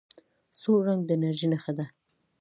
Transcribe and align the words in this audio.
سور 0.59 0.79
رنګ 0.87 1.01
د 1.05 1.09
انرژۍ 1.15 1.47
نښه 1.51 1.71
ده. 1.77 1.85